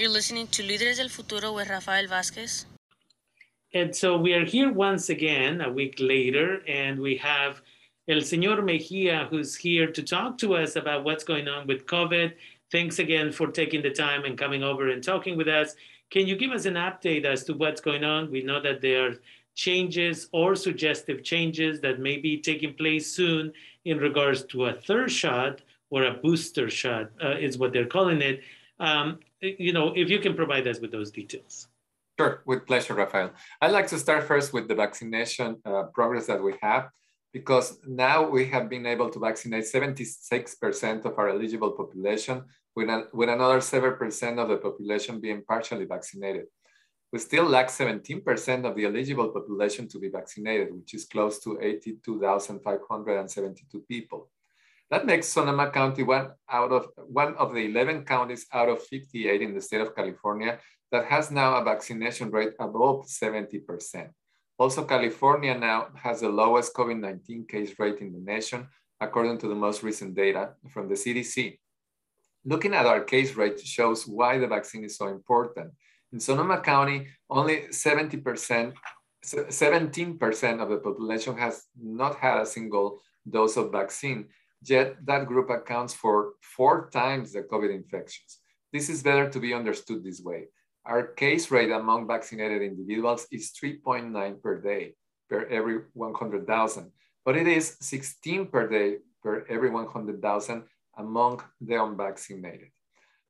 [0.00, 2.64] You're listening to Líderes del Futuro with Rafael Vázquez.
[3.74, 7.60] And so we are here once again, a week later, and we have
[8.08, 12.32] El Señor Mejia, who's here to talk to us about what's going on with COVID.
[12.72, 15.76] Thanks again for taking the time and coming over and talking with us.
[16.08, 18.30] Can you give us an update as to what's going on?
[18.30, 19.14] We know that there are
[19.54, 23.52] changes or suggestive changes that may be taking place soon
[23.84, 25.60] in regards to a third shot
[25.90, 28.40] or a booster shot, uh, is what they're calling it.
[28.78, 31.68] Um, you know, if you can provide us with those details.
[32.18, 33.30] Sure, with pleasure, Rafael.
[33.60, 36.90] I'd like to start first with the vaccination uh, progress that we have,
[37.32, 42.44] because now we have been able to vaccinate 76% of our eligible population,
[42.76, 46.46] with, with another 7% of the population being partially vaccinated.
[47.12, 51.58] We still lack 17% of the eligible population to be vaccinated, which is close to
[51.60, 54.30] 82,572 people.
[54.90, 59.40] That makes Sonoma County one out of one of the 11 counties out of 58
[59.40, 60.58] in the state of California
[60.90, 64.10] that has now a vaccination rate above 70%.
[64.58, 68.66] Also, California now has the lowest COVID-19 case rate in the nation,
[69.00, 71.58] according to the most recent data from the CDC.
[72.44, 75.70] Looking at our case rate shows why the vaccine is so important.
[76.12, 78.74] In Sonoma County, only 70%,
[79.24, 84.26] 17% of the population has not had a single dose of vaccine,
[84.62, 88.38] yet that group accounts for four times the COVID infections.
[88.72, 90.48] This is better to be understood this way.
[90.84, 94.94] Our case rate among vaccinated individuals is 3.9 per day
[95.28, 96.92] per every 100,000,
[97.24, 100.64] but it is 16 per day per every 100,000
[100.96, 102.70] among the unvaccinated.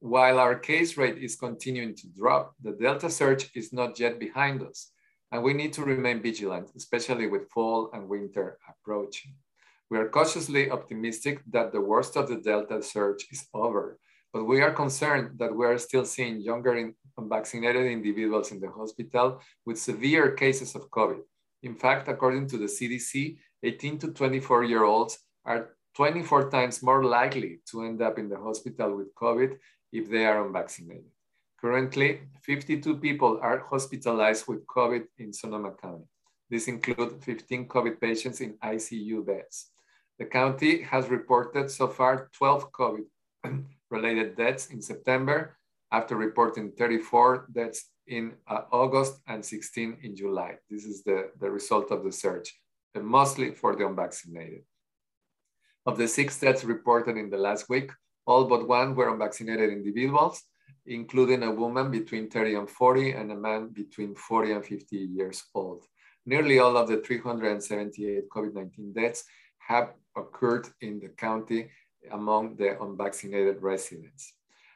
[0.00, 4.62] While our case rate is continuing to drop, the Delta surge is not yet behind
[4.62, 4.92] us,
[5.32, 9.34] and we need to remain vigilant, especially with fall and winter approaching.
[9.90, 13.98] We are cautiously optimistic that the worst of the Delta surge is over,
[14.34, 19.40] but we are concerned that we are still seeing younger unvaccinated individuals in the hospital
[19.64, 21.20] with severe cases of COVID.
[21.62, 27.02] In fact, according to the CDC, 18 to 24 year olds are 24 times more
[27.04, 29.56] likely to end up in the hospital with COVID
[29.92, 31.10] if they are unvaccinated.
[31.60, 36.04] Currently, 52 people are hospitalized with COVID in Sonoma County.
[36.50, 39.70] This includes 15 COVID patients in ICU beds.
[40.18, 43.04] The county has reported so far 12 COVID
[43.90, 45.56] related deaths in September
[45.92, 50.56] after reporting 34 deaths in uh, August and 16 in July.
[50.68, 52.58] This is the, the result of the search,
[53.00, 54.62] mostly for the unvaccinated.
[55.86, 57.92] Of the six deaths reported in the last week,
[58.26, 60.42] all but one were unvaccinated individuals,
[60.84, 65.44] including a woman between 30 and 40 and a man between 40 and 50 years
[65.54, 65.84] old.
[66.26, 69.24] Nearly all of the 378 COVID-19 deaths
[69.68, 71.68] have occurred in the county
[72.10, 74.32] among the unvaccinated residents.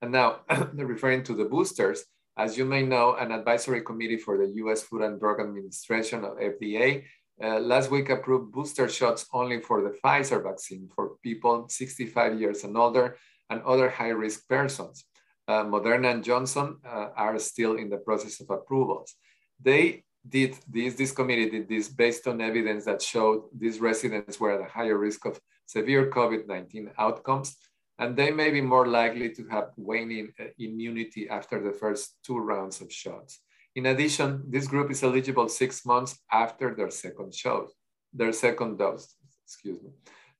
[0.00, 0.40] And now,
[0.74, 2.04] referring to the boosters,
[2.36, 7.04] as you may know, an advisory committee for the US Food and Drug Administration, FDA,
[7.42, 12.64] uh, last week approved booster shots only for the Pfizer vaccine for people 65 years
[12.64, 13.16] and older
[13.50, 15.04] and other high-risk persons.
[15.48, 19.14] Uh, Moderna and Johnson uh, are still in the process of approvals.
[19.60, 24.52] They did this, this committee did this based on evidence that showed these residents were
[24.52, 27.56] at a higher risk of severe COVID-19 outcomes,
[27.98, 32.38] and they may be more likely to have waning uh, immunity after the first two
[32.38, 33.40] rounds of shots.
[33.74, 37.66] In addition, this group is eligible six months after their second shot,
[38.12, 39.14] their second dose,
[39.44, 39.90] excuse me.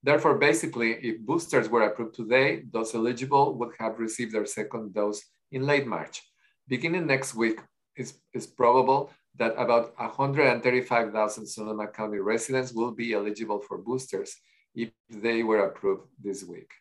[0.01, 5.21] Therefore, basically, if boosters were approved today, those eligible would have received their second dose
[5.51, 6.21] in late March.
[6.67, 7.59] Beginning next week,
[7.95, 14.35] it's, it's probable that about 135,000 Sonoma County residents will be eligible for boosters
[14.75, 16.71] if they were approved this week.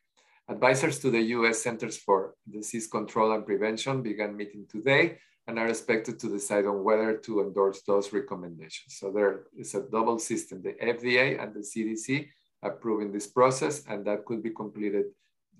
[0.48, 5.68] Advisors to the US Centers for Disease Control and Prevention began meeting today and are
[5.68, 8.96] expected to decide on whether to endorse those recommendations.
[8.98, 12.28] So there is a double system, the FDA and the CDC
[12.62, 15.06] approving this process, and that could be completed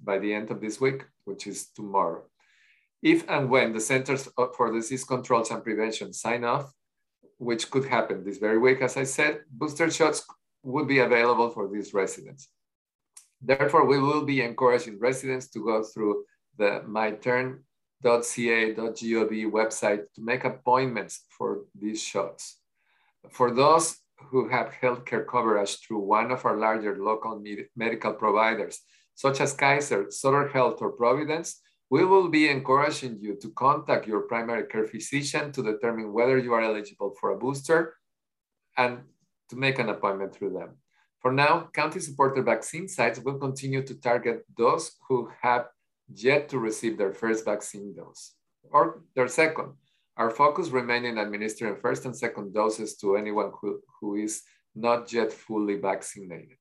[0.03, 2.25] by the end of this week, which is tomorrow.
[3.03, 6.73] If and when the Centers for Disease Controls and Prevention sign off,
[7.39, 10.27] which could happen this very week, as I said, booster shots
[10.63, 12.49] would be available for these residents.
[13.41, 16.25] Therefore, we will be encouraging residents to go through
[16.57, 17.63] the myturn.ca.gov
[19.53, 22.59] website to make appointments for these shots.
[23.31, 23.97] For those
[24.31, 28.81] who have healthcare coverage through one of our larger local med medical providers,
[29.15, 34.23] such as Kaiser, Sutter Health, or Providence, we will be encouraging you to contact your
[34.23, 37.95] primary care physician to determine whether you are eligible for a booster
[38.77, 38.99] and
[39.49, 40.77] to make an appointment through them.
[41.21, 45.67] For now, county-supported vaccine sites will continue to target those who have
[46.13, 48.35] yet to receive their first vaccine dose.
[48.71, 49.75] or their second.
[50.17, 54.43] Our focus remains in administering first and second doses to anyone who, who is
[54.75, 56.59] not yet fully vaccinated.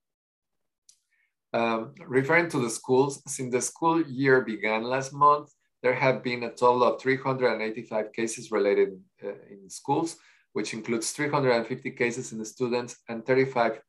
[1.56, 6.44] Um, referring to the schools, since the school year began last month, there have been
[6.44, 10.18] a total of 385 cases related uh, in schools,
[10.52, 13.80] which includes 350 cases in the students and 35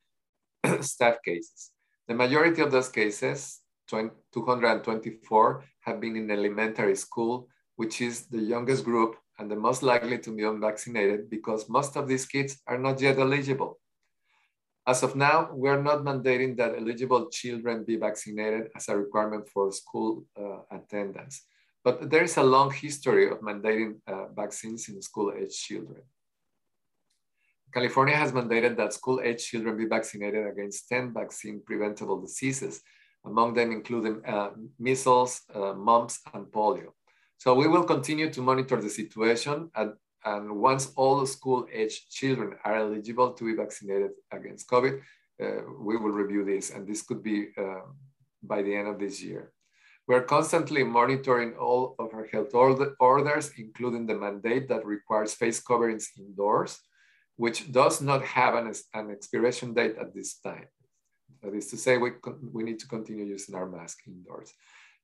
[0.80, 1.72] staff cases.
[2.06, 8.84] The majority of those cases, 224, have been in elementary school, which is the youngest
[8.84, 13.00] group and the most likely to be unvaccinated because most of these kids are not
[13.00, 13.80] yet eligible.
[14.87, 19.73] As of now, we're not mandating that eligible children be vaccinated as a requirement for
[19.73, 21.43] school uh, attendance,
[21.83, 26.03] but there is a long history of mandating uh, vaccines in school-age children.
[27.75, 32.81] California has mandated that school-age children be vaccinated against 10 vaccine preventable diseases,
[33.25, 36.93] among them including uh, measles, uh, mumps, and polio.
[37.38, 39.94] So we will continue to monitor the situation and,
[40.26, 45.00] and once all school-age children are eligible to be vaccinated against COVID,
[45.43, 47.87] uh, we will review this and this could be uh,
[48.43, 49.52] by the end of this year.
[50.08, 55.58] We're constantly monitoring all of our health order orders, including the mandate that requires face
[55.61, 56.78] coverings indoors,
[57.37, 60.67] which does not have an, an expiration date at this time.
[61.43, 62.11] That is to say, we,
[62.52, 64.52] we need to continue using our mask indoors.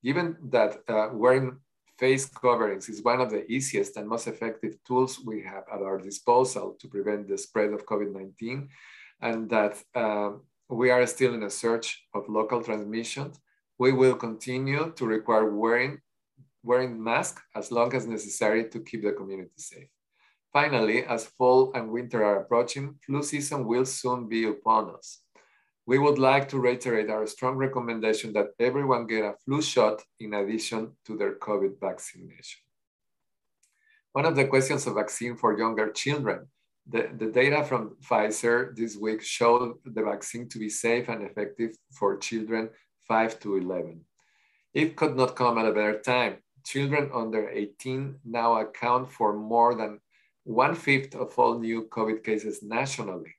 [0.04, 1.58] Given that uh, wearing
[2.02, 5.98] face coverings is one of the easiest and most effective tools we have at our
[5.98, 8.66] disposal to prevent the spread of COVID-19
[9.20, 10.30] and that uh,
[10.68, 13.30] we are still in a search of local transmission,
[13.78, 16.00] we will continue to require wearing,
[16.64, 19.90] wearing masks as long as necessary to keep the community safe.
[20.52, 25.20] Finally, as fall and winter are approaching, flu season will soon be upon us.
[25.84, 30.34] We would like to reiterate our strong recommendation that everyone get a flu shot in
[30.34, 32.60] addition to their COVID vaccination.
[34.12, 36.46] One of the questions of vaccine for younger children,
[36.86, 41.76] the, the data from Pfizer this week showed the vaccine to be safe and effective
[41.90, 42.70] for children
[43.08, 44.00] 5 to 11.
[44.74, 46.36] It could not come at a better time.
[46.64, 50.00] Children under 18 now account for more than
[50.44, 53.34] one fifth of all new COVID cases nationally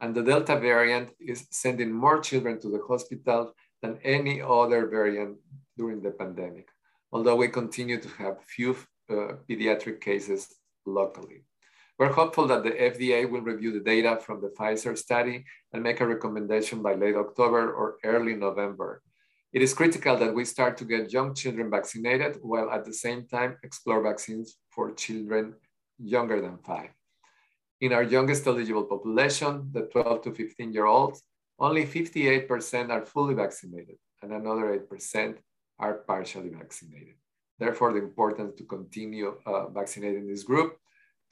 [0.00, 5.38] and the Delta variant is sending more children to the hospital than any other variant
[5.76, 6.68] during the pandemic,
[7.12, 8.76] although we continue to have few
[9.10, 10.54] uh, pediatric cases
[10.86, 11.44] locally.
[11.98, 16.00] We're hopeful that the FDA will review the data from the Pfizer study and make
[16.00, 19.02] a recommendation by late October or early November.
[19.52, 23.26] It is critical that we start to get young children vaccinated while at the same
[23.26, 25.54] time explore vaccines for children
[25.98, 26.90] younger than five.
[27.80, 31.22] In our youngest eligible population, the 12 to 15 year olds,
[31.58, 35.36] only 58% are fully vaccinated and another 8%
[35.78, 37.14] are partially vaccinated.
[37.58, 40.76] Therefore, the importance to continue uh, vaccinating this group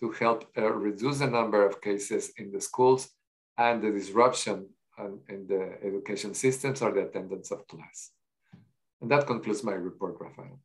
[0.00, 3.08] to help uh, reduce the number of cases in the schools
[3.56, 8.10] and the disruption um, in the education systems or the attendance of class.
[9.00, 10.60] And that concludes my report, Rafael.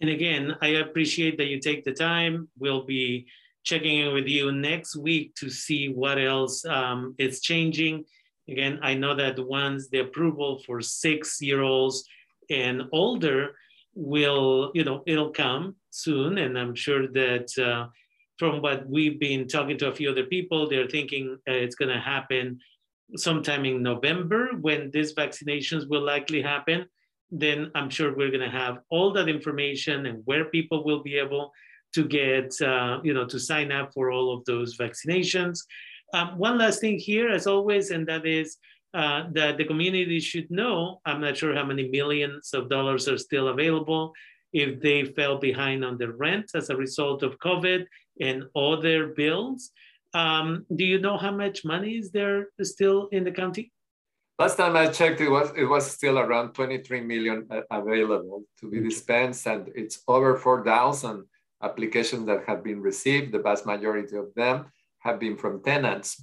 [0.00, 2.48] And again, I appreciate that you take the time.
[2.58, 3.26] We'll be
[3.66, 8.04] checking in with you next week to see what else um, is changing.
[8.48, 12.06] Again, I know that once the approval for six-year-olds
[12.48, 13.56] and older
[13.96, 16.38] will, you know, it'll come soon.
[16.38, 17.88] And I'm sure that uh,
[18.38, 21.92] from what we've been talking to a few other people, they're thinking uh, it's going
[21.92, 22.60] to happen
[23.16, 26.86] sometime in November when these vaccinations will likely happen.
[27.32, 31.16] Then I'm sure we're going to have all that information and where people will be
[31.18, 31.52] able
[31.94, 35.60] to get, uh, you know, to sign up for all of those vaccinations.
[36.14, 38.58] Um, one last thing here, as always, and that is
[38.94, 43.18] uh, that the community should know, I'm not sure how many millions of dollars are
[43.18, 44.14] still available
[44.52, 47.84] if they fell behind on their rent as a result of COVID
[48.20, 49.70] and other bills.
[50.14, 53.72] Um, do you know how much money is there still in the county?
[54.38, 58.70] Last time I checked, it was it was still around 23 million uh, available to
[58.70, 61.24] be dispensed, and it's over 4,000
[61.62, 64.66] applications that have been received, the vast majority of them
[64.98, 66.22] have been from tenants.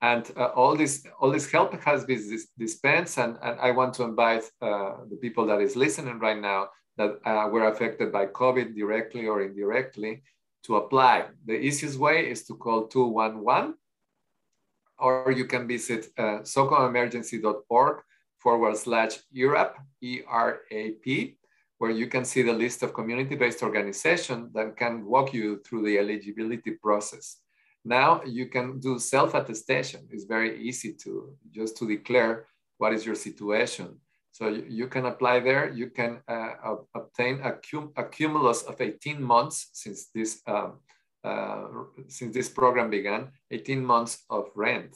[0.00, 2.22] And uh, all this all this help has been
[2.56, 6.68] dispensed, and, and I want to invite uh, the people that is listening right now
[6.96, 10.22] that uh, were affected by COVID directly or indirectly
[10.64, 11.26] to apply.
[11.46, 13.74] The easiest way is to call 211,
[14.98, 18.02] or you can visit uh, socoemergency.org
[18.38, 21.37] forward slash ERAP, E-R-A-P,
[21.78, 25.98] where you can see the list of community-based organizations that can walk you through the
[25.98, 27.38] eligibility process.
[27.84, 30.08] Now you can do self-attestation.
[30.10, 32.46] It's very easy to just to declare
[32.78, 33.96] what is your situation.
[34.32, 35.72] So you, can apply there.
[35.72, 40.78] You can uh, obtain a, cum a, cumulus of 18 months since this um,
[41.24, 41.64] uh,
[42.06, 44.94] since this program began, 18 months of rent.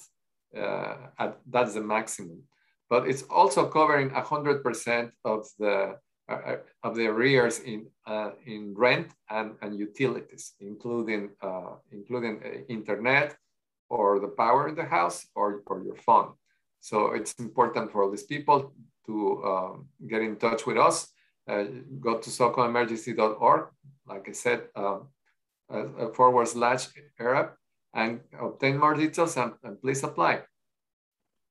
[0.56, 2.42] Uh, at, that's the maximum.
[2.88, 5.96] But it's also covering 100% of the
[6.32, 11.30] uh, uh, of the arrears in uh, in rent and, and utilities, including
[11.90, 12.34] including
[12.68, 13.36] internet
[13.88, 16.32] or the power in the house or, or your phone.
[16.80, 18.72] So it's important for all these people
[19.06, 20.96] to um, get in touch with us.
[21.46, 21.64] Uh,
[22.00, 23.62] go to socoemergency.org,
[24.06, 25.00] like I said, uh,
[26.14, 26.88] forward slash
[27.20, 27.56] ERAP,
[27.94, 30.42] and obtain more details and, and please apply.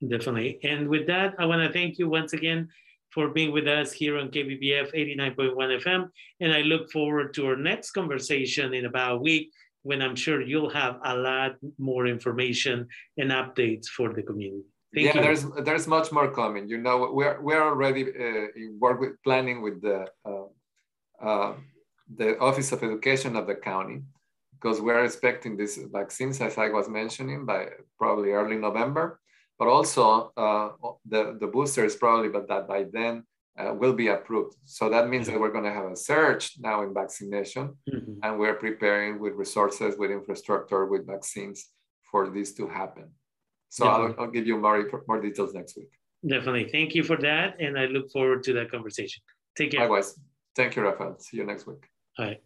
[0.01, 0.59] Definitely.
[0.63, 2.69] And with that, I want to thank you once again
[3.13, 6.09] for being with us here on KBBF 89.1 FM.
[6.39, 9.51] And I look forward to our next conversation in about a week
[9.83, 12.87] when I'm sure you'll have a lot more information
[13.17, 14.63] and updates for the community.
[14.93, 15.21] Thank yeah, you.
[15.21, 16.67] there's there's much more coming.
[16.67, 21.53] You know, we're we're already uh, in work with planning with the uh, uh,
[22.13, 24.01] the Office of Education of the county
[24.51, 29.20] because we're expecting these vaccines, as I was mentioning, by probably early November.
[29.61, 30.69] But also uh,
[31.13, 33.13] the the boosters probably, but that by then
[33.59, 34.55] uh, will be approved.
[34.65, 38.13] So that means that we're going to have a surge now in vaccination, mm-hmm.
[38.23, 41.69] and we're preparing with resources, with infrastructure, with vaccines
[42.09, 43.07] for this to happen.
[43.69, 45.91] So I'll, I'll, give you more, more details next week.
[46.27, 46.67] Definitely.
[46.71, 47.49] Thank you for that.
[47.59, 49.21] And I look forward to that conversation.
[49.55, 49.81] Take care.
[49.81, 50.19] Likewise.
[50.55, 51.19] Thank you, Rafael.
[51.19, 51.83] See you next week.
[52.17, 52.41] All right.